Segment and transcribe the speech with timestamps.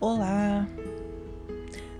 [0.00, 0.64] Olá!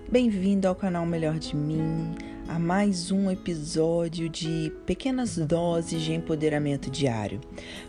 [0.09, 2.15] Bem-vindo ao canal Melhor de Mim,
[2.47, 7.41] a mais um episódio de pequenas doses de empoderamento diário.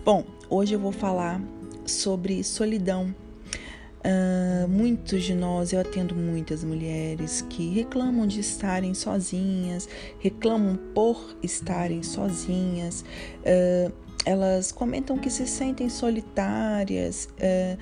[0.04, 1.40] Bom, hoje eu vou falar
[1.86, 3.14] sobre solidão.
[4.00, 9.88] Uh, muitos de nós, eu atendo muitas mulheres que reclamam de estarem sozinhas,
[10.18, 13.04] reclamam por estarem sozinhas.
[13.42, 13.92] Uh,
[14.24, 17.78] elas comentam que se sentem solitárias, uh,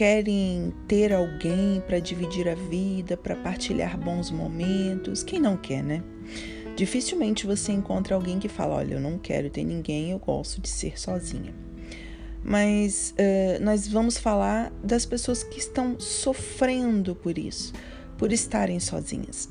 [0.00, 5.22] querem ter alguém para dividir a vida, para partilhar bons momentos.
[5.22, 6.02] Quem não quer, né?
[6.74, 10.70] Dificilmente você encontra alguém que fala: Olha, eu não quero ter ninguém, eu gosto de
[10.70, 11.54] ser sozinha.
[12.42, 17.74] Mas uh, nós vamos falar das pessoas que estão sofrendo por isso,
[18.16, 19.50] por estarem sozinhas.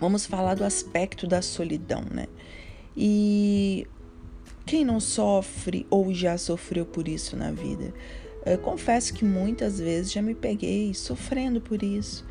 [0.00, 2.26] Vamos falar do aspecto da solidão, né?
[2.96, 3.86] E
[4.66, 7.94] quem não sofre ou já sofreu por isso na vida?
[8.44, 12.26] Eu confesso que muitas vezes já me peguei sofrendo por isso,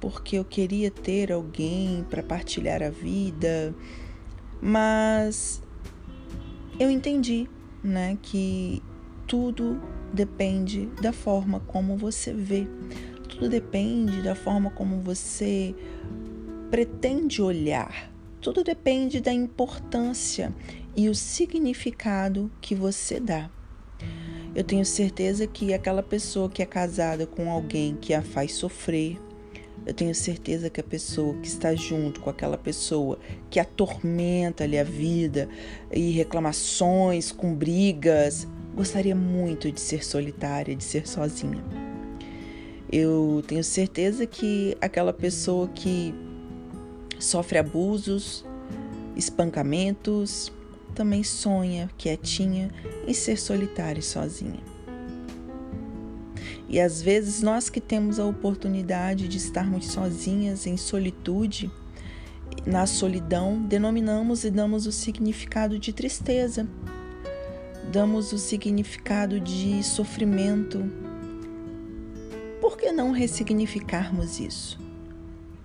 [0.00, 3.74] porque eu queria ter alguém para partilhar a vida,
[4.62, 5.62] mas
[6.78, 7.46] eu entendi,
[7.84, 8.82] né, que
[9.26, 9.78] tudo
[10.14, 12.66] depende da forma como você vê,
[13.28, 15.74] tudo depende da forma como você
[16.70, 20.54] pretende olhar, tudo depende da importância
[20.96, 23.50] e o significado que você dá
[24.54, 29.18] eu tenho certeza que aquela pessoa que é casada com alguém que a faz sofrer,
[29.86, 34.84] eu tenho certeza que a pessoa que está junto com aquela pessoa que atormenta-lhe a
[34.84, 35.48] vida
[35.90, 41.64] e reclamações, com brigas, gostaria muito de ser solitária, de ser sozinha.
[42.92, 46.12] Eu tenho certeza que aquela pessoa que
[47.18, 48.44] sofre abusos,
[49.16, 50.52] espancamentos,
[50.90, 52.70] também sonha, quietinha,
[53.06, 54.60] em ser solitária e sozinha.
[56.68, 61.68] E às vezes nós que temos a oportunidade de estarmos sozinhas em solitude,
[62.64, 66.68] na solidão, denominamos e damos o significado de tristeza,
[67.90, 70.88] damos o significado de sofrimento.
[72.60, 74.78] Por que não ressignificarmos isso?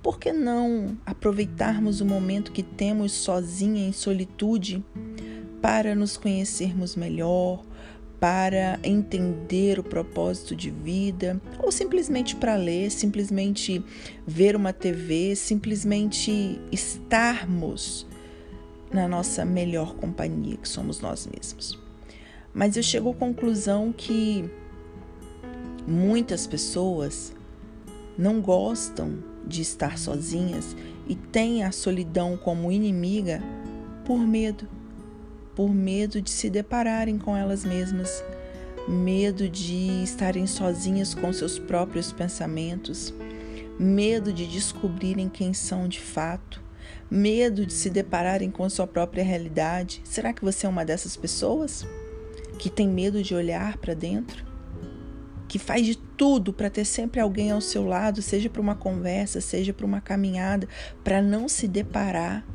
[0.01, 4.83] Por que não aproveitarmos o momento que temos sozinha em solitude
[5.65, 7.65] para nos conhecermos melhor,
[8.19, 13.83] para entender o propósito de vida, ou simplesmente para ler, simplesmente
[14.27, 18.05] ver uma TV, simplesmente estarmos
[18.93, 21.81] na nossa melhor companhia, que somos nós mesmos.
[22.53, 24.47] Mas eu chego à conclusão que
[25.87, 27.33] muitas pessoas
[28.15, 30.75] não gostam de estar sozinhas
[31.07, 33.41] e têm a solidão como inimiga
[34.05, 34.74] por medo
[35.55, 38.23] por medo de se depararem com elas mesmas,
[38.87, 43.13] medo de estarem sozinhas com seus próprios pensamentos,
[43.79, 46.61] medo de descobrirem quem são de fato,
[47.09, 50.01] medo de se depararem com sua própria realidade.
[50.03, 51.85] Será que você é uma dessas pessoas
[52.59, 54.45] que tem medo de olhar para dentro?
[55.47, 59.39] Que faz de tudo para ter sempre alguém ao seu lado, seja para uma conversa,
[59.39, 60.67] seja para uma caminhada,
[61.03, 62.45] para não se deparar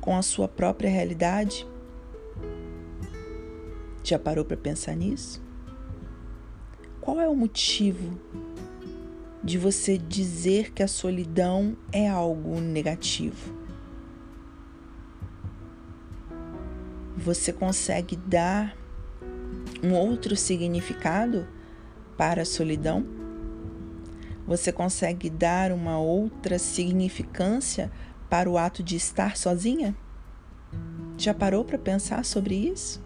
[0.00, 1.66] com a sua própria realidade?
[4.04, 5.40] Já parou para pensar nisso?
[7.00, 8.18] Qual é o motivo
[9.42, 13.54] de você dizer que a solidão é algo negativo?
[17.16, 18.76] Você consegue dar
[19.82, 21.46] um outro significado
[22.16, 23.06] para a solidão?
[24.46, 27.90] Você consegue dar uma outra significância
[28.28, 29.94] para o ato de estar sozinha?
[31.16, 33.00] Já parou para pensar sobre isso?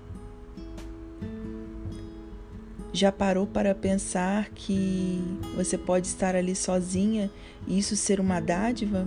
[2.96, 5.20] Já parou para pensar que
[5.54, 7.30] você pode estar ali sozinha
[7.68, 9.06] e isso ser uma dádiva?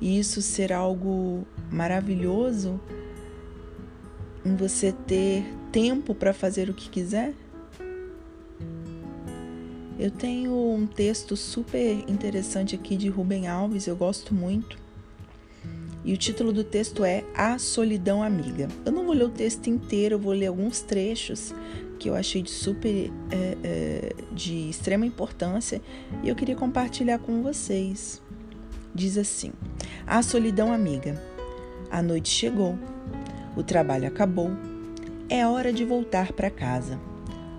[0.00, 2.80] E isso ser algo maravilhoso?
[4.42, 7.34] Em você ter tempo para fazer o que quiser?
[9.98, 14.81] Eu tenho um texto super interessante aqui de Rubem Alves, eu gosto muito.
[16.04, 18.68] E o título do texto é A Solidão Amiga.
[18.84, 21.54] Eu não vou ler o texto inteiro, eu vou ler alguns trechos
[21.98, 25.80] que eu achei de super é, é, de extrema importância
[26.24, 28.20] e eu queria compartilhar com vocês.
[28.92, 29.52] Diz assim:
[30.06, 31.22] A solidão amiga.
[31.88, 32.76] A noite chegou,
[33.54, 34.50] o trabalho acabou,
[35.28, 36.98] é hora de voltar para casa.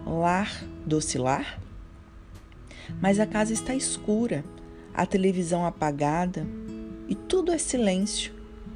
[0.06, 1.62] Lar, doce lar?
[3.00, 4.44] Mas a casa está escura,
[4.94, 6.46] a televisão apagada
[7.08, 8.34] e tudo é silêncio.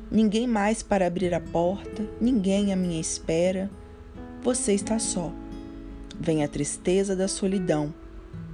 [0.09, 3.69] Ninguém mais para abrir a porta, ninguém à minha espera.
[4.41, 5.33] Você está só
[6.19, 7.93] vem a tristeza da solidão,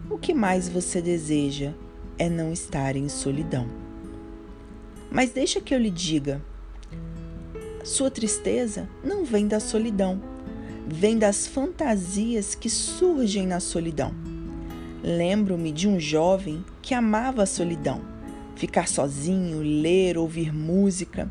[0.10, 1.72] o que mais você deseja
[2.18, 3.68] é não estar em solidão.
[5.10, 6.42] Mas deixa que eu lhe diga:
[7.84, 10.22] sua tristeza não vem da solidão,
[10.88, 14.14] vem das fantasias que surgem na solidão.
[15.02, 18.02] Lembro-me de um jovem que amava a solidão,
[18.56, 21.30] ficar sozinho, ler, ouvir música.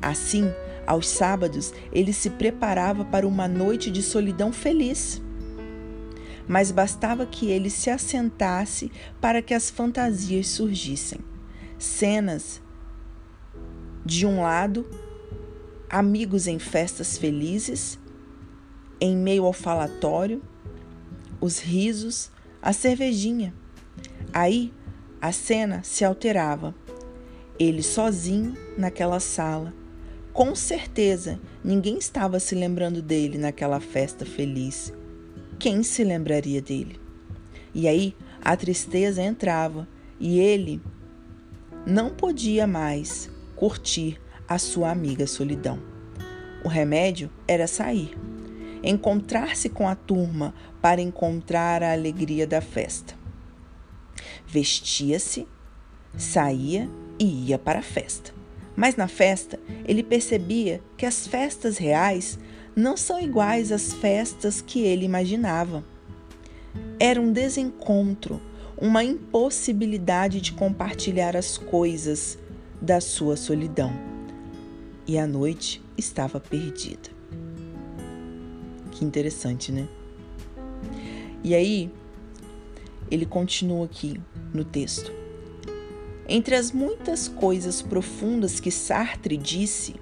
[0.00, 0.52] Assim,
[0.86, 5.22] aos sábados, ele se preparava para uma noite de solidão feliz.
[6.46, 11.20] Mas bastava que ele se assentasse para que as fantasias surgissem.
[11.78, 12.62] Cenas
[14.04, 14.86] de um lado,
[15.88, 17.98] amigos em festas felizes,
[19.00, 20.42] em meio ao falatório,
[21.40, 22.30] os risos,
[22.60, 23.54] a cervejinha.
[24.32, 24.72] Aí
[25.24, 26.74] a cena se alterava.
[27.58, 29.72] Ele sozinho naquela sala
[30.34, 34.92] com certeza, ninguém estava se lembrando dele naquela festa feliz.
[35.60, 37.00] Quem se lembraria dele?
[37.72, 39.88] E aí a tristeza entrava
[40.20, 40.82] e ele
[41.86, 45.78] não podia mais curtir a sua amiga solidão.
[46.64, 48.14] O remédio era sair,
[48.82, 53.23] encontrar-se com a turma para encontrar a alegria da festa.
[54.46, 55.46] Vestia-se,
[56.16, 56.88] saía
[57.18, 58.32] e ia para a festa.
[58.76, 62.38] Mas na festa, ele percebia que as festas reais
[62.74, 65.84] não são iguais às festas que ele imaginava.
[66.98, 68.40] Era um desencontro,
[68.76, 72.36] uma impossibilidade de compartilhar as coisas
[72.80, 73.92] da sua solidão.
[75.06, 77.10] E a noite estava perdida.
[78.90, 79.86] Que interessante, né?
[81.44, 81.92] E aí,
[83.10, 84.20] ele continua aqui
[84.52, 85.12] no texto.
[86.28, 89.94] Entre as muitas coisas profundas que Sartre disse,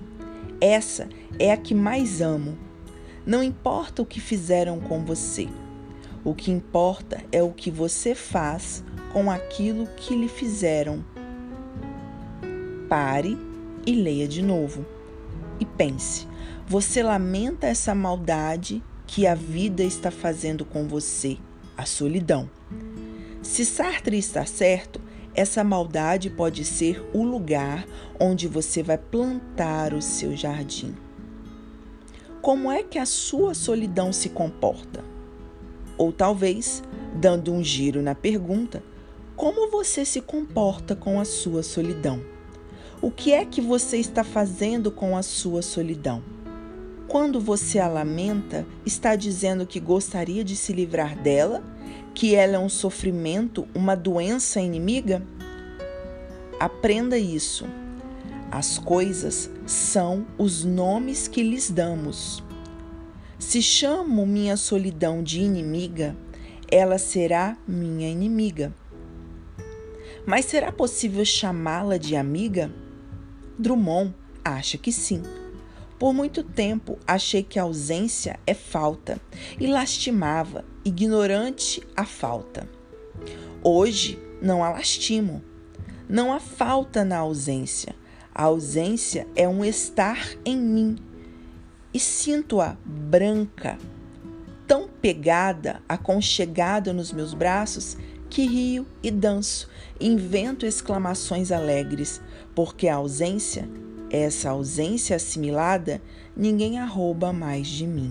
[0.61, 1.09] essa
[1.39, 2.57] é a que mais amo.
[3.27, 5.49] Não importa o que fizeram com você,
[6.25, 11.05] o que importa é o que você faz com aquilo que lhe fizeram.
[12.89, 13.37] Pare
[13.85, 14.87] e leia de novo.
[15.59, 16.27] E pense:
[16.67, 21.37] você lamenta essa maldade que a vida está fazendo com você,
[21.77, 22.49] a solidão.
[23.43, 25.01] Se Sartre está certo,
[25.35, 27.85] essa maldade pode ser o lugar
[28.21, 30.95] onde você vai plantar o seu jardim.
[32.41, 35.05] Como é que a sua solidão se comporta?
[35.99, 36.85] Ou talvez,
[37.15, 38.81] dando um giro na pergunta,
[39.35, 42.23] como você se comporta com a sua solidão?
[43.01, 46.23] O que é que você está fazendo com a sua solidão?
[47.09, 51.72] Quando você a lamenta, está dizendo que gostaria de se livrar dela
[52.15, 55.23] que ela é um sofrimento, uma doença inimiga?
[56.59, 57.67] Aprenda isso.
[58.51, 62.43] As coisas são os nomes que lhes damos.
[63.39, 66.17] Se chamo minha solidão de inimiga,
[66.71, 68.73] ela será minha inimiga.
[70.25, 72.71] Mas será possível chamá-la de amiga?
[73.59, 75.23] Drummond acha que sim.
[75.99, 79.21] Por muito tempo achei que ausência é falta
[79.59, 82.69] e lastimava, ignorante a falta.
[83.63, 85.43] Hoje não a lastimo.
[86.09, 87.95] Não há falta na ausência.
[88.35, 90.97] A ausência é um estar em mim
[91.95, 93.79] e sinto-a branca,
[94.67, 97.97] tão pegada, aconchegada nos meus braços
[98.31, 99.69] que rio e danço,
[100.01, 102.21] invento exclamações alegres,
[102.55, 103.69] porque a ausência
[104.13, 106.03] essa ausência assimilada,
[106.37, 108.11] ninguém a rouba mais de mim.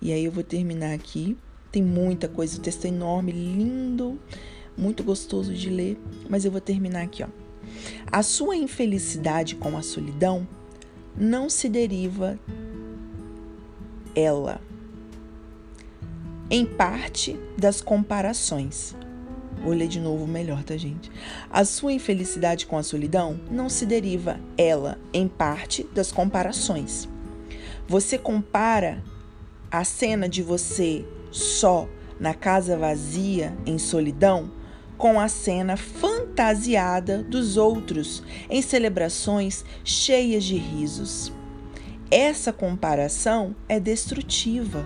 [0.00, 1.36] E aí eu vou terminar aqui.
[1.70, 4.18] Tem muita coisa, o texto é enorme, lindo,
[4.76, 7.28] muito gostoso de ler, mas eu vou terminar aqui, ó.
[8.10, 10.48] A sua infelicidade com a solidão
[11.14, 12.38] não se deriva
[14.14, 14.60] ela
[16.50, 18.96] em parte das comparações,
[19.62, 21.10] Vou ler de novo melhor, tá, gente?
[21.50, 27.08] A sua infelicidade com a solidão não se deriva, ela, em parte, das comparações.
[27.86, 29.02] Você compara
[29.70, 34.50] a cena de você só na casa vazia, em solidão,
[34.96, 41.32] com a cena fantasiada dos outros, em celebrações cheias de risos.
[42.10, 44.84] Essa comparação é destrutiva,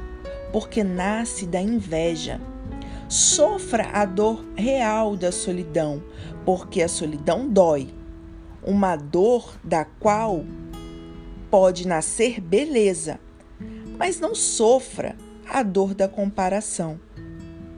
[0.53, 2.41] porque nasce da inveja
[3.13, 6.03] Sofra a dor real da solidão,
[6.47, 7.93] porque a solidão dói.
[8.65, 10.47] Uma dor da qual
[11.51, 13.21] pode nascer beleza,
[14.03, 15.15] mas não sofra
[15.49, 16.99] a dor da comparação.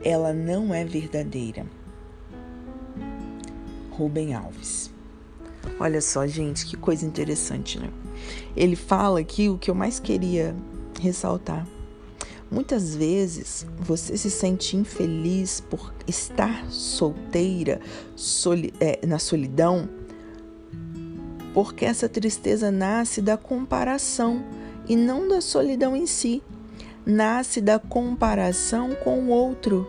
[0.03, 1.67] Ela não é verdadeira.
[3.91, 4.91] Rubem Alves.
[5.79, 7.91] Olha só, gente, que coisa interessante, né?
[8.57, 10.57] Ele fala aqui o que eu mais queria
[10.99, 11.67] ressaltar
[12.51, 17.83] Muitas vezes você se sente infeliz por estar solteira
[18.17, 19.91] soli é, na solidão,
[21.53, 24.43] porque essa tristeza nasce da comparação
[24.89, 26.43] e não da solidão em si.
[27.07, 29.87] Nasce da comparação com o outro,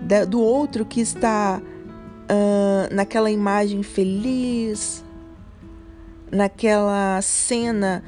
[0.00, 5.04] da, do outro que está uh, naquela imagem feliz,
[6.30, 8.02] naquela cena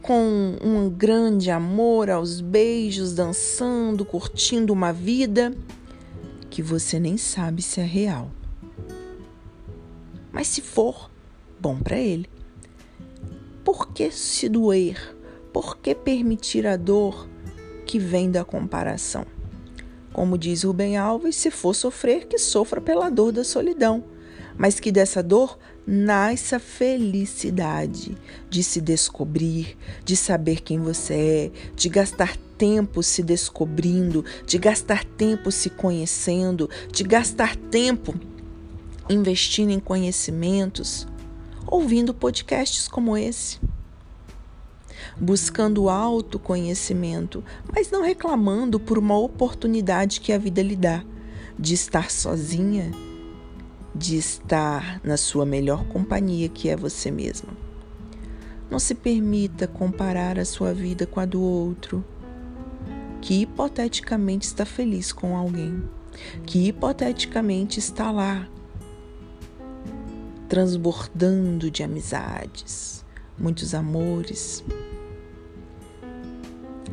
[0.00, 5.52] com um grande amor aos beijos, dançando, curtindo uma vida
[6.48, 8.30] que você nem sabe se é real.
[10.32, 11.10] Mas se for,
[11.60, 12.28] bom para ele.
[13.64, 15.17] Por que se doer?
[15.60, 17.28] Por que permitir a dor
[17.84, 19.26] que vem da comparação?
[20.12, 24.04] Como diz Rubem Alves, se for sofrer, que sofra pela dor da solidão,
[24.56, 28.16] mas que dessa dor nasce a felicidade
[28.48, 31.14] de se descobrir, de saber quem você
[31.52, 38.14] é, de gastar tempo se descobrindo, de gastar tempo se conhecendo, de gastar tempo
[39.10, 41.04] investindo em conhecimentos,
[41.66, 43.58] ouvindo podcasts como esse.
[45.16, 51.02] Buscando autoconhecimento, mas não reclamando por uma oportunidade que a vida lhe dá
[51.58, 52.92] de estar sozinha
[53.98, 57.50] de estar na sua melhor companhia, que é você mesma.
[58.70, 62.04] Não se permita comparar a sua vida com a do outro,
[63.20, 65.82] que hipoteticamente está feliz com alguém,
[66.46, 68.48] que hipoteticamente está lá,
[70.48, 73.04] transbordando de amizades,
[73.38, 74.64] muitos amores.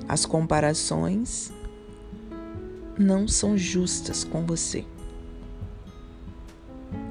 [0.08, 1.52] As comparações
[2.98, 4.86] não são justas com você.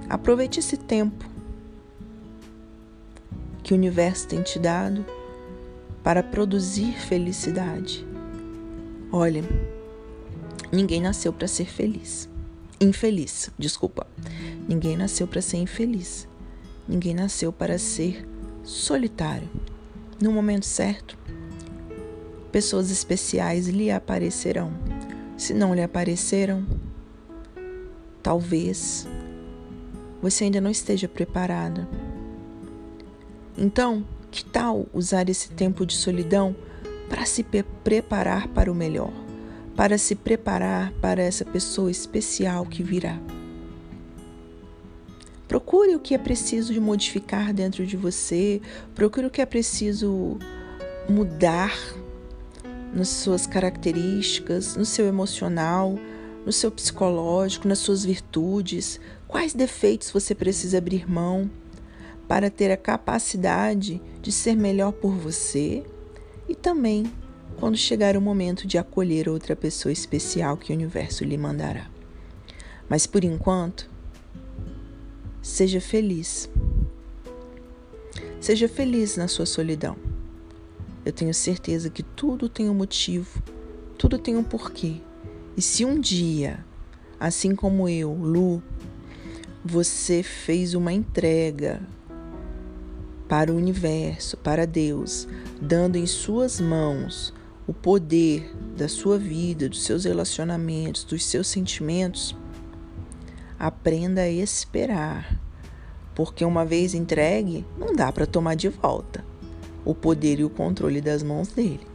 [0.09, 1.29] Aproveite esse tempo
[3.63, 5.05] que o universo tem te dado
[6.03, 8.07] para produzir felicidade.
[9.11, 9.43] Olha,
[10.71, 12.29] ninguém nasceu para ser feliz.
[12.81, 14.07] Infeliz, desculpa.
[14.69, 16.29] Ninguém nasceu para ser infeliz.
[16.87, 18.27] Ninguém nasceu para ser
[18.65, 19.49] solitário.
[20.21, 21.17] No momento certo,
[22.51, 24.73] pessoas especiais lhe aparecerão.
[25.37, 26.67] Se não lhe apareceram,
[28.23, 29.07] talvez
[30.23, 31.87] você ainda não esteja preparada.
[33.57, 36.57] Então, que tal usar esse tempo de solidão
[37.09, 37.45] para se
[37.85, 39.13] preparar para o melhor,
[39.77, 43.21] para se preparar para essa pessoa especial que virá?
[45.47, 48.61] Procure o que é preciso de modificar dentro de você,
[48.95, 50.39] procure o que é preciso
[51.09, 51.77] mudar
[52.93, 55.99] nas suas características, no seu emocional,
[56.47, 61.51] no seu psicológico, nas suas virtudes, quais defeitos você precisa abrir mão
[62.29, 65.85] para ter a capacidade de ser melhor por você?
[66.49, 67.05] E também
[67.57, 71.89] quando chegar o momento de acolher outra pessoa especial que o universo lhe mandará.
[72.89, 73.91] Mas por enquanto,
[75.45, 76.49] seja feliz.
[78.41, 79.95] Seja feliz na sua solidão.
[81.05, 83.43] Eu tenho certeza que tudo tem um motivo,
[83.99, 85.03] tudo tem um porquê.
[85.55, 86.65] E se um dia,
[87.21, 88.63] assim como eu, Lu,
[89.63, 91.87] você fez uma entrega
[93.29, 95.29] para o universo, para Deus,
[95.61, 97.35] dando em suas mãos
[97.67, 102.35] o poder da sua vida, dos seus relacionamentos, dos seus sentimentos,
[103.67, 105.41] aprenda a esperar,
[106.15, 109.25] porque uma vez entregue, não dá para tomar de volta
[109.87, 111.87] o poder e o controle das mãos dele.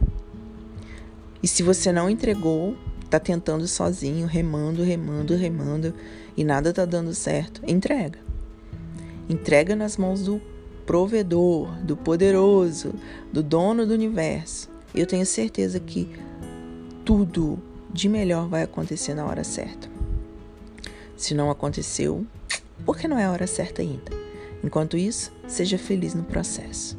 [1.40, 2.76] E se você não entregou,
[3.08, 5.94] tá tentando sozinho, remando, remando, remando
[6.36, 8.18] e nada tá dando certo, entrega.
[9.28, 10.40] Entrega nas mãos do
[10.84, 12.92] provedor, do poderoso,
[13.32, 14.68] do dono do universo.
[14.92, 16.08] Eu tenho certeza que
[17.04, 17.60] tudo
[17.92, 19.89] de melhor vai acontecer na hora certa.
[21.20, 22.26] Se não aconteceu,
[22.82, 24.10] porque não é a hora certa ainda.
[24.64, 26.96] Enquanto isso, seja feliz no processo.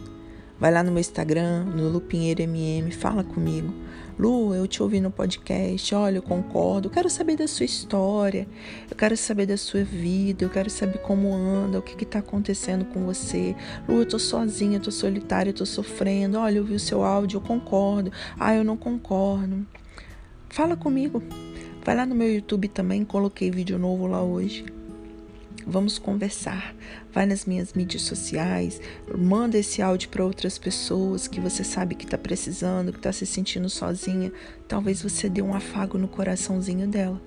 [0.59, 3.73] Vai lá no meu Instagram, no Lupinheiro MM, fala comigo.
[4.19, 8.47] Lu, eu te ouvi no podcast, olha, eu concordo, eu quero saber da sua história,
[8.87, 12.85] eu quero saber da sua vida, eu quero saber como anda, o que está acontecendo
[12.85, 13.55] com você.
[13.89, 17.03] Lu, eu tô sozinha, eu tô solitária, eu tô sofrendo, olha, eu vi o seu
[17.03, 19.65] áudio, eu concordo, ah, eu não concordo.
[20.47, 21.23] Fala comigo.
[21.83, 24.63] Vai lá no meu YouTube também, coloquei vídeo novo lá hoje.
[25.65, 26.75] Vamos conversar.
[27.11, 28.79] Vai nas minhas mídias sociais,
[29.17, 33.25] manda esse áudio para outras pessoas que você sabe que está precisando, que está se
[33.25, 34.31] sentindo sozinha.
[34.67, 37.19] Talvez você dê um afago no coraçãozinho dela,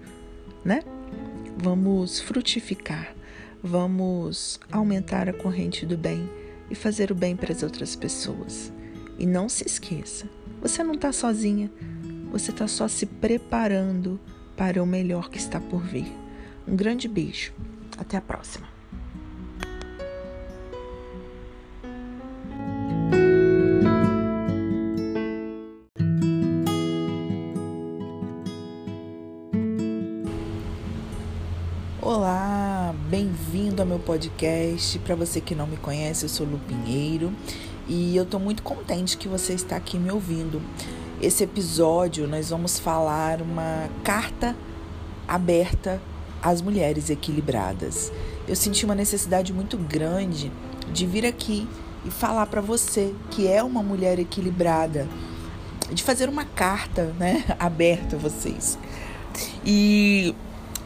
[0.65, 0.83] né?
[1.59, 3.13] Vamos frutificar,
[3.63, 6.31] vamos aumentar a corrente do bem
[6.71, 8.73] e fazer o bem para as outras pessoas.
[9.19, 10.27] E não se esqueça,
[10.63, 11.71] você não está sozinha.
[12.31, 14.19] você está só se preparando
[14.57, 16.13] para o melhor que está por vir.
[16.67, 17.53] Um grande beijo.
[17.99, 18.67] Até a próxima.
[32.01, 34.99] Olá, bem-vindo ao meu podcast.
[35.01, 37.33] Para você que não me conhece, eu sou Lu Pinheiro
[37.89, 40.61] e eu estou muito contente que você está aqui me ouvindo.
[41.23, 44.57] Esse episódio nós vamos falar uma carta
[45.27, 46.01] aberta
[46.43, 48.13] às mulheres equilibradas.
[48.47, 50.53] Eu senti uma necessidade muito grande
[50.93, 51.67] de vir aqui
[52.05, 55.09] e falar para você que é uma mulher equilibrada,
[55.91, 58.79] de fazer uma carta, né, aberta a vocês.
[59.65, 60.35] E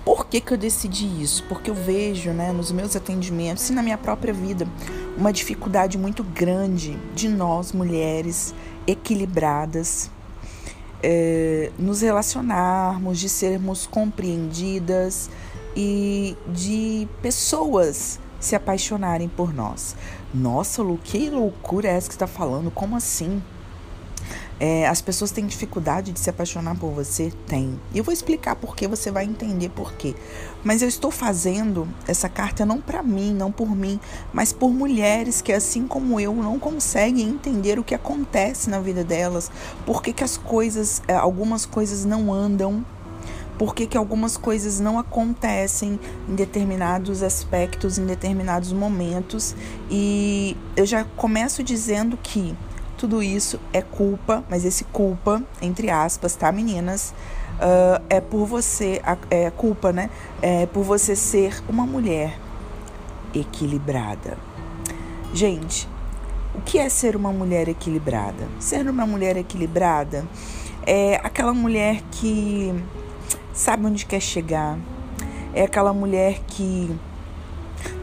[0.05, 1.43] por que, que eu decidi isso?
[1.49, 4.69] Porque eu vejo, né, nos meus atendimentos e na minha própria vida,
[5.17, 8.55] uma dificuldade muito grande de nós, mulheres
[8.87, 10.11] equilibradas,
[11.03, 15.31] é, nos relacionarmos, de sermos compreendidas
[15.77, 19.97] e de pessoas se apaixonarem por nós.
[20.33, 22.71] Nossa, Lu, que loucura é essa que está falando?
[22.71, 23.43] Como assim?
[24.61, 27.33] É, as pessoas têm dificuldade de se apaixonar por você?
[27.47, 27.79] Tem.
[27.95, 30.15] E eu vou explicar por que você vai entender por quê.
[30.65, 34.01] Mas eu estou fazendo essa carta não para mim, não por mim,
[34.33, 39.05] mas por mulheres que, assim como eu, não conseguem entender o que acontece na vida
[39.05, 39.51] delas.
[39.87, 42.85] Por que, que as coisas, é, algumas coisas não andam
[43.59, 45.99] por que, que, algumas coisas não acontecem
[46.29, 49.57] em determinados aspectos, em determinados momentos.
[49.91, 52.55] E eu já começo dizendo que
[52.99, 57.15] tudo isso é culpa, mas esse culpa, entre aspas, tá, meninas?
[57.55, 59.01] Uh, é por você,
[59.31, 60.11] é culpa, né?
[60.43, 62.37] É por você ser uma mulher
[63.33, 64.37] equilibrada.
[65.33, 65.89] Gente,
[66.55, 68.49] o que é ser uma mulher equilibrada?
[68.59, 70.27] Ser uma mulher equilibrada
[70.85, 72.75] é aquela mulher que
[73.53, 74.77] sabe onde quer chegar,
[75.55, 76.91] é aquela mulher que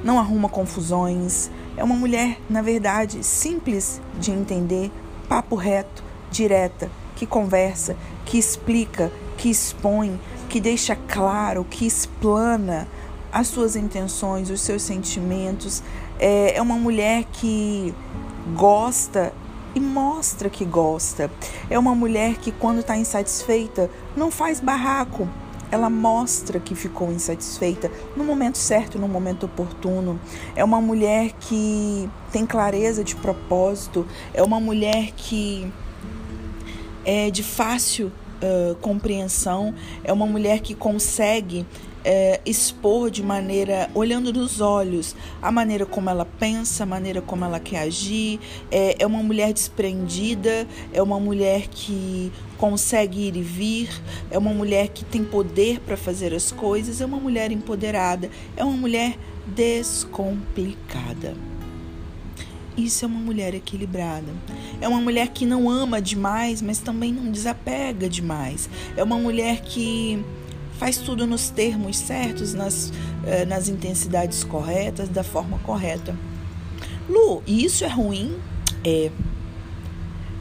[0.04, 4.92] não arruma confusões, é uma mulher, na verdade, simples de entender,
[5.28, 12.88] papo reto, direta, que conversa, que explica, que expõe, que deixa claro, que explana
[13.32, 15.84] as suas intenções, os seus sentimentos.
[16.20, 17.94] É, é uma mulher que
[18.56, 19.34] gosta
[19.74, 21.30] e mostra que gosta.
[21.70, 25.28] É uma mulher que, quando está insatisfeita, não faz barraco,
[25.71, 30.19] ela mostra que ficou insatisfeita no momento certo, no momento oportuno.
[30.56, 35.71] É uma mulher que tem clareza de propósito, é uma mulher que
[37.04, 39.73] é de fácil uh, compreensão,
[40.04, 41.65] é uma mulher que consegue
[42.06, 47.44] é, expor de maneira, olhando nos olhos, a maneira como ela pensa, a maneira como
[47.44, 48.39] ela quer agir.
[48.72, 53.89] É, é uma mulher desprendida, é uma mulher que consegue ir e vir,
[54.30, 58.63] é uma mulher que tem poder para fazer as coisas, é uma mulher empoderada, é
[58.63, 61.36] uma mulher descomplicada.
[62.78, 64.32] Isso é uma mulher equilibrada.
[64.82, 68.70] É uma mulher que não ama demais, mas também não desapega demais.
[68.98, 70.22] É uma mulher que
[70.78, 72.92] faz tudo nos termos certos, nas,
[73.26, 76.16] eh, nas intensidades corretas, da forma correta.
[77.08, 78.38] Lu, isso é ruim?
[78.84, 79.12] É.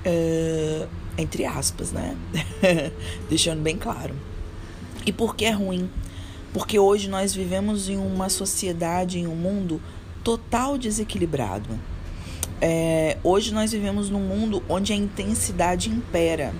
[0.05, 2.17] é entre aspas, né?
[3.31, 4.15] Deixando bem claro.
[5.07, 5.89] E por que é ruim?
[6.53, 9.81] Porque hoje nós vivemos em uma sociedade, em um mundo
[10.23, 11.69] total desequilibrado.
[12.61, 16.55] É, hoje nós vivemos num mundo onde a intensidade impera.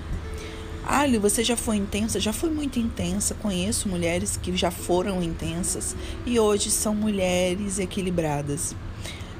[0.87, 2.21] Ali, você já foi intensa?
[2.21, 3.35] Já foi muito intensa.
[3.35, 8.77] Conheço mulheres que já foram intensas e hoje são mulheres equilibradas.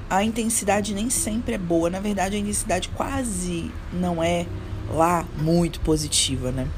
[0.09, 4.47] A intensidade nem sempre é boa, na verdade, a intensidade quase não é
[4.91, 6.69] lá muito positiva, né?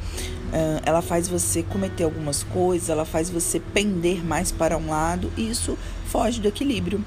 [0.46, 5.31] Uh, ela faz você cometer algumas coisas, ela faz você pender mais para um lado
[5.37, 5.76] e isso
[6.07, 7.05] foge do equilíbrio.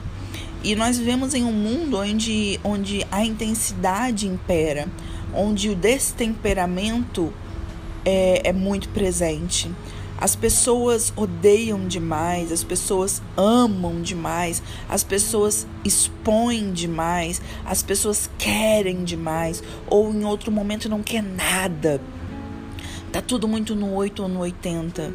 [0.61, 4.87] E nós vivemos em um mundo onde, onde a intensidade impera,
[5.33, 7.33] onde o destemperamento
[8.09, 9.71] é, é muito presente.
[10.17, 19.05] As pessoas odeiam demais, as pessoas amam demais, as pessoas expõem demais, as pessoas querem
[19.05, 22.01] demais, ou em outro momento não quer nada.
[23.13, 25.13] Tá tudo muito no 8 ou no 80.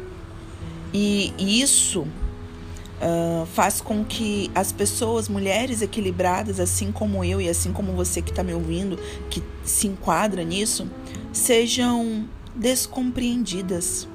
[0.91, 7.71] E isso uh, faz com que as pessoas, mulheres equilibradas, assim como eu e assim
[7.71, 8.97] como você que está me ouvindo,
[9.29, 10.87] que se enquadra nisso,
[11.31, 14.07] sejam descompreendidas,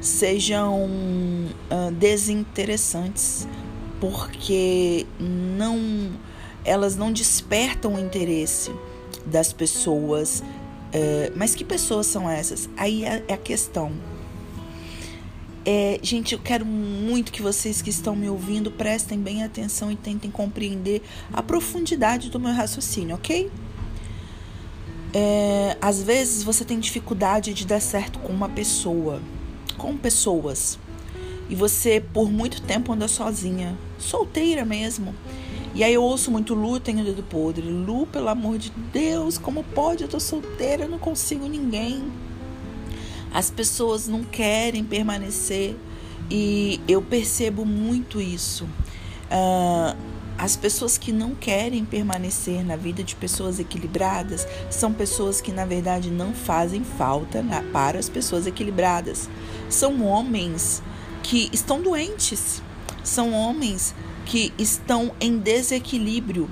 [0.00, 3.46] sejam uh, desinteressantes,
[4.00, 6.10] porque não
[6.64, 8.72] elas não despertam o interesse
[9.26, 10.42] das pessoas
[10.92, 12.68] Uh, mas que pessoas são essas?
[12.76, 13.92] Aí é, é a questão.
[15.64, 19.96] É, gente, eu quero muito que vocês que estão me ouvindo prestem bem atenção e
[19.96, 21.00] tentem compreender
[21.32, 23.50] a profundidade do meu raciocínio, ok?
[25.14, 29.20] É, às vezes você tem dificuldade de dar certo com uma pessoa,
[29.76, 30.78] com pessoas,
[31.50, 35.14] e você por muito tempo anda sozinha, solteira mesmo.
[35.74, 37.62] E aí eu ouço muito Lu, tenho dedo podre.
[37.62, 40.02] Lu, pelo amor de Deus, como pode?
[40.02, 42.04] Eu tô solteira, eu não consigo ninguém.
[43.32, 45.74] As pessoas não querem permanecer
[46.30, 48.64] e eu percebo muito isso.
[49.30, 49.96] Uh,
[50.38, 55.64] as pessoas que não querem permanecer na vida de pessoas equilibradas são pessoas que, na
[55.64, 59.28] verdade, não fazem falta na, para as pessoas equilibradas.
[59.68, 60.82] São homens
[61.22, 62.62] que estão doentes,
[63.04, 66.48] são homens que estão em desequilíbrio.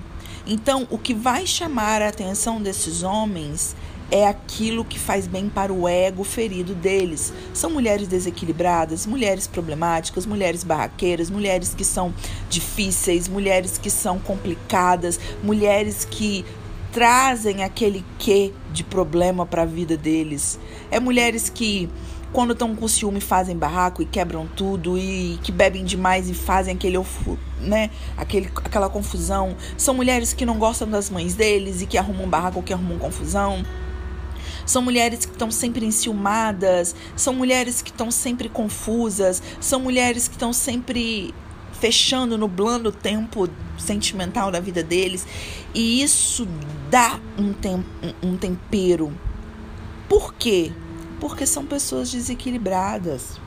[0.47, 3.77] Então, o que vai chamar a atenção desses homens
[4.11, 7.33] é aquilo que faz bem para o ego ferido deles.
[7.55, 12.13] São mulheres desequilibradas, mulheres problemáticas, mulheres barraqueiras, mulheres que são
[12.49, 16.45] difíceis, mulheres que são complicadas, mulheres que
[16.93, 20.59] trazem aquele quê de problema para a vida deles.
[20.91, 21.89] É mulheres que
[22.33, 26.75] quando estão com ciúme fazem barraco e quebram tudo e que bebem demais e fazem
[26.75, 26.97] aquele
[27.61, 29.57] né, aquele, aquela confusão.
[29.77, 33.65] São mulheres que não gostam das mães deles e que arrumam barraco que arrumam confusão.
[34.67, 40.35] São mulheres que estão sempre enciumadas, são mulheres que estão sempre confusas, são mulheres que
[40.35, 41.35] estão sempre
[41.81, 45.27] fechando, nublando o tempo sentimental da vida deles.
[45.75, 46.47] E isso
[46.91, 47.85] dá um, tem,
[48.23, 49.13] um tempero.
[50.09, 50.73] Por quê?
[51.19, 53.41] Porque são pessoas desequilibradas.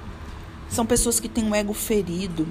[0.73, 2.47] São pessoas que têm um ego ferido.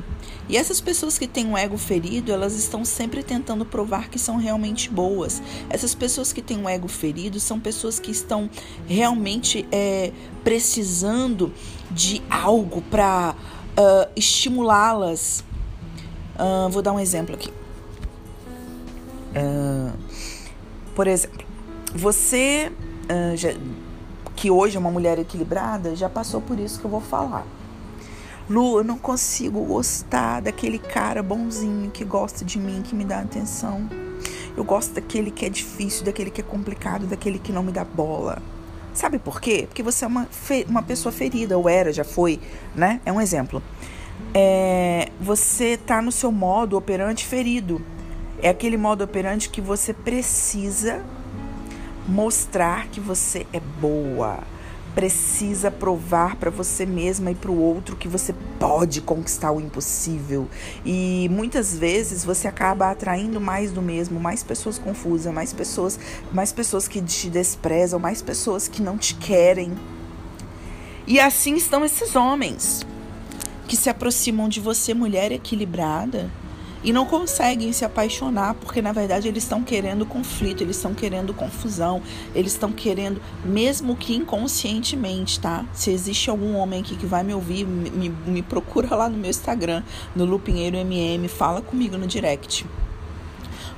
[0.49, 4.37] E essas pessoas que têm um ego ferido, elas estão sempre tentando provar que são
[4.37, 5.43] realmente boas.
[5.69, 8.49] Essas pessoas que têm um ego ferido são pessoas que estão
[8.87, 10.13] realmente é,
[10.45, 11.53] precisando
[11.91, 13.35] de algo para
[13.77, 15.43] uh, estimulá-las.
[16.37, 17.51] Uh, vou dar um exemplo aqui.
[19.35, 19.93] Uh,
[20.95, 21.45] por exemplo,
[21.93, 22.71] você
[23.35, 23.49] já,
[24.37, 27.45] que hoje é uma mulher equilibrada já passou por isso que eu vou falar.
[28.51, 33.21] Lu, eu não consigo gostar daquele cara bonzinho que gosta de mim, que me dá
[33.21, 33.89] atenção.
[34.57, 37.85] Eu gosto daquele que é difícil, daquele que é complicado, daquele que não me dá
[37.85, 38.43] bola.
[38.93, 39.65] Sabe por quê?
[39.67, 40.29] Porque você é uma,
[40.69, 42.39] uma pessoa ferida, ou era, já foi,
[42.75, 43.01] né?
[43.07, 43.63] É um exemplo.
[44.35, 47.81] É, você tá no seu modo operante ferido.
[48.43, 51.03] É aquele modo operante que você precisa
[52.07, 54.41] mostrar que você é boa,
[54.95, 60.49] precisa provar para você mesma e para o outro que você pode conquistar o impossível.
[60.85, 65.99] E muitas vezes você acaba atraindo mais do mesmo, mais pessoas confusas, mais pessoas,
[66.33, 69.73] mais pessoas que te desprezam, mais pessoas que não te querem.
[71.07, 72.87] E assim estão esses homens
[73.67, 76.31] que se aproximam de você, mulher equilibrada,
[76.85, 81.33] e não conseguem se apaixonar porque na verdade eles estão querendo conflito, eles estão querendo
[81.33, 82.03] confusão,
[82.35, 85.65] eles estão querendo, mesmo que inconscientemente, tá?
[85.73, 89.31] Se existe algum homem aqui que vai me ouvir, me, me procura lá no meu
[89.31, 89.83] Instagram,
[90.15, 92.67] no Lupinheiro MM, fala comigo no direct.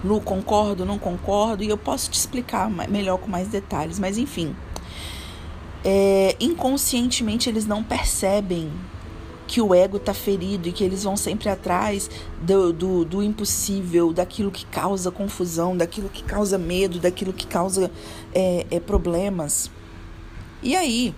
[0.04, 4.54] Lu, concordo, não concordo, e eu posso te explicar melhor com mais detalhes, mas enfim.
[5.82, 8.70] É, inconscientemente eles não percebem
[9.54, 12.10] que o ego está ferido e que eles vão sempre atrás
[12.42, 17.88] do, do, do, impossível, daquilo que causa confusão, daquilo que causa medo, daquilo que causa
[18.34, 19.70] é, é, problemas.
[20.60, 21.14] E aí,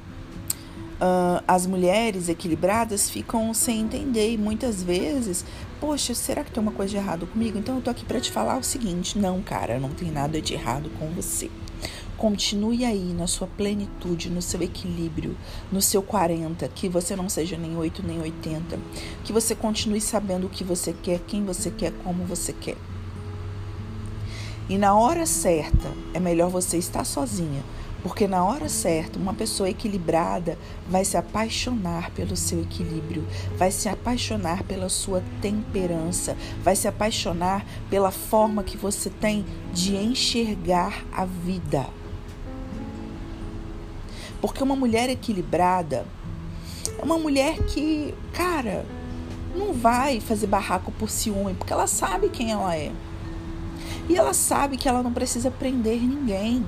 [1.00, 5.42] uh, as mulheres equilibradas ficam sem entender e muitas vezes,
[5.80, 7.56] poxa, será que tem uma coisa de errado comigo?
[7.56, 10.52] Então eu tô aqui para te falar o seguinte: não, cara, não tem nada de
[10.52, 11.50] errado com você.
[12.16, 15.36] Continue aí na sua plenitude, no seu equilíbrio,
[15.70, 18.78] no seu 40, que você não seja nem 8 nem 80,
[19.22, 22.78] que você continue sabendo o que você quer, quem você quer, como você quer.
[24.66, 27.62] E na hora certa, é melhor você estar sozinha,
[28.02, 30.56] porque na hora certa, uma pessoa equilibrada
[30.88, 33.26] vai se apaixonar pelo seu equilíbrio,
[33.58, 39.96] vai se apaixonar pela sua temperança, vai se apaixonar pela forma que você tem de
[39.96, 41.86] enxergar a vida.
[44.46, 46.06] Porque uma mulher equilibrada
[46.96, 48.86] é uma mulher que, cara,
[49.56, 52.92] não vai fazer barraco por ciúme, porque ela sabe quem ela é.
[54.08, 56.64] E ela sabe que ela não precisa prender ninguém.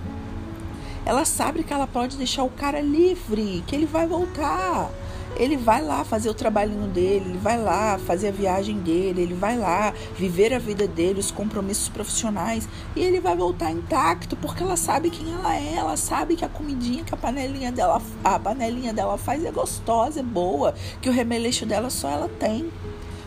[1.06, 4.90] Ela sabe que ela pode deixar o cara livre, que ele vai voltar.
[5.38, 9.34] Ele vai lá fazer o trabalhinho dele, ele vai lá fazer a viagem dele, ele
[9.34, 14.62] vai lá viver a vida dele, os compromissos profissionais e ele vai voltar intacto porque
[14.62, 18.38] ela sabe quem ela é, ela sabe que a comidinha que a panelinha dela, a
[18.38, 22.70] panelinha dela faz é gostosa, é boa, que o remeleixo dela só ela tem.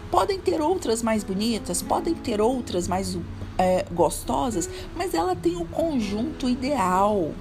[0.10, 3.18] Podem ter outras mais bonitas, podem ter outras mais
[3.58, 7.32] é, gostosas, mas ela tem o conjunto ideal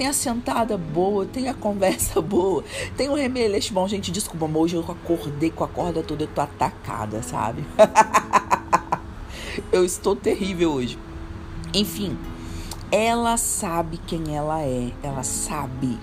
[0.00, 2.64] tem a sentada boa, tem a conversa boa,
[2.96, 3.86] tem o remeleixo bom.
[3.86, 7.66] Gente, desculpa, mas hoje eu acordei com a corda toda, eu tô atacada, sabe?
[9.70, 10.98] eu estou terrível hoje.
[11.74, 12.18] Enfim,
[12.90, 15.98] ela sabe quem ela é, ela sabe.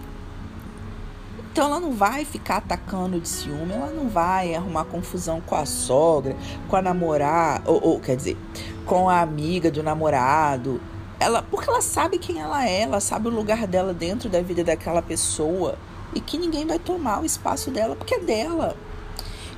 [1.51, 5.65] Então ela não vai ficar atacando de ciúme, ela não vai arrumar confusão com a
[5.65, 6.35] sogra,
[6.67, 8.37] com a namorada, ou, ou quer dizer,
[8.85, 10.79] com a amiga do namorado,
[11.19, 14.63] ela, porque ela sabe quem ela é, ela sabe o lugar dela dentro da vida
[14.63, 15.77] daquela pessoa
[16.13, 18.75] e que ninguém vai tomar o espaço dela porque é dela.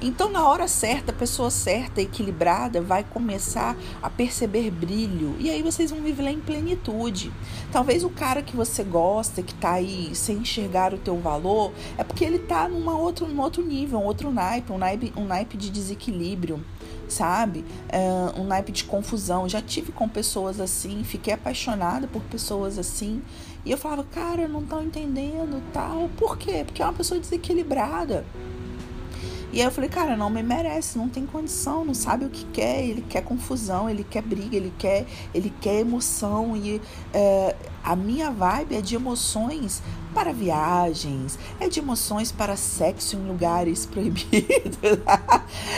[0.02, 5.36] Então, na hora certa, a pessoa certa, equilibrada, vai começar a perceber brilho.
[5.40, 7.34] E aí vocês vão viver em plenitude.
[7.70, 12.04] Talvez o cara que você gosta, que tá aí sem enxergar o teu valor, é
[12.06, 15.58] porque ele tá numa outro, num outro nível, um outro naipe, um naipe, um naipe
[15.58, 16.64] de desequilíbrio
[17.10, 17.66] sabe?
[17.90, 19.50] É, um naipe de confusão.
[19.50, 23.22] Já tive com pessoas assim, fiquei apaixonada por pessoas assim.
[23.66, 26.10] E eu falava, cara, não estão entendendo tal.
[26.18, 26.64] Por quê?
[26.66, 28.26] Porque é uma pessoa desequilibrada.
[29.52, 32.46] E aí eu falei, cara, não me merece, não tem condição, não sabe o que
[32.46, 36.56] quer, ele quer confusão, ele quer briga, ele quer, ele quer emoção.
[36.56, 36.80] E
[37.12, 39.82] é, a minha vibe é de emoções
[40.14, 45.00] para viagens, é de emoções para sexo em lugares proibidos.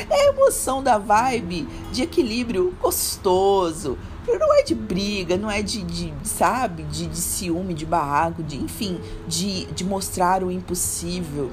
[0.10, 3.98] é emoção da vibe de equilíbrio gostoso.
[4.28, 8.56] Não é de briga, não é de, de sabe, de, de ciúme, de barraco, de,
[8.56, 11.52] enfim, de, de mostrar o impossível.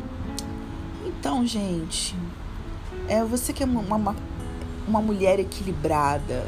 [1.06, 2.14] Então, gente,
[3.08, 4.16] é você que é uma, uma,
[4.86, 6.46] uma mulher equilibrada.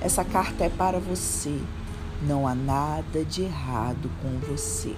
[0.00, 1.58] Essa carta é para você.
[2.22, 4.94] Não há nada de errado com você.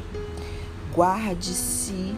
[0.94, 2.14] Guarde-se,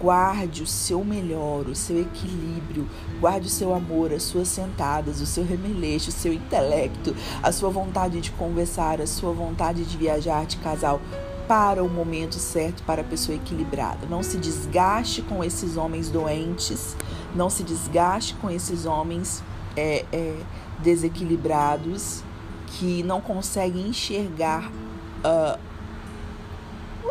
[0.00, 2.88] guarde o seu melhor, o seu equilíbrio,
[3.20, 7.70] guarde o seu amor, as suas sentadas, o seu remeleixo, o seu intelecto, a sua
[7.70, 11.00] vontade de conversar, a sua vontade de viajar de casal
[11.48, 14.06] para o momento certo para a pessoa equilibrada.
[14.08, 16.96] Não se desgaste com esses homens doentes,
[17.34, 19.42] não se desgaste com esses homens
[19.76, 20.36] é, é,
[20.78, 22.22] desequilibrados
[22.66, 25.58] que não conseguem enxergar uh,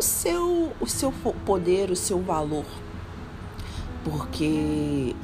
[0.02, 1.12] o, seu, o seu
[1.46, 2.66] poder, o seu valor,
[4.04, 5.16] porque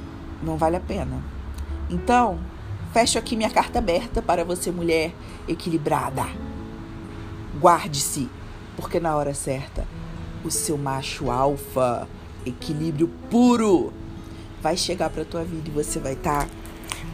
[0.44, 1.20] não vale a pena.
[1.90, 2.40] Então,
[2.94, 5.16] fecho aqui minha carta aberta para você, mulher
[5.48, 6.28] equilibrada.
[7.60, 8.30] Guarde-se
[8.76, 9.84] porque na hora certa,
[10.46, 12.08] o seu macho alfa,
[12.46, 13.92] equilíbrio puro,
[14.62, 16.50] vai chegar para tua vida e você vai estar tá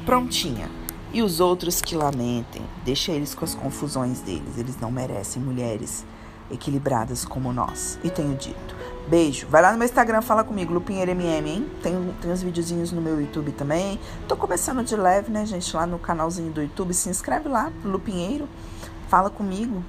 [0.06, 0.69] prontinha.
[1.13, 4.58] E os outros que lamentem, deixa eles com as confusões deles.
[4.58, 6.04] Eles não merecem mulheres
[6.53, 7.99] equilibradas como nós.
[8.03, 8.75] E tenho dito.
[9.07, 9.47] Beijo.
[9.47, 11.71] Vai lá no meu Instagram, fala comigo, LupinheiroMM, hein?
[11.81, 13.99] Tem, tem uns videozinhos no meu YouTube também.
[14.27, 15.75] Tô começando de leve, né, gente?
[15.75, 16.93] Lá no canalzinho do YouTube.
[16.93, 18.47] Se inscreve lá, Lupinheiro.
[19.09, 19.83] Fala comigo.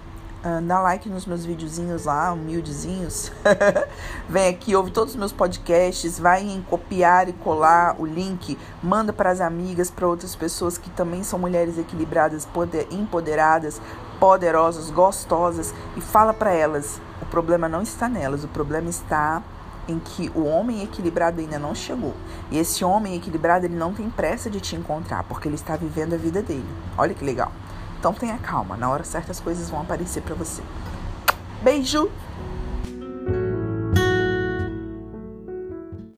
[0.44, 3.32] Uh, dá like nos meus videozinhos lá, humildezinhos.
[4.28, 9.10] Vem aqui, ouve todos os meus podcasts, vai em copiar e colar o link, manda
[9.10, 13.80] para as amigas, para outras pessoas que também são mulheres equilibradas, poder, empoderadas,
[14.20, 19.42] poderosas, gostosas e fala para elas, o problema não está nelas, o problema está
[19.88, 22.14] em que o homem equilibrado ainda não chegou.
[22.50, 26.12] E esse homem equilibrado, ele não tem pressa de te encontrar, porque ele está vivendo
[26.12, 26.68] a vida dele.
[26.98, 27.50] Olha que legal.
[28.04, 30.62] Então tenha calma, na hora certa as coisas vão aparecer para você.
[31.62, 32.10] Beijo!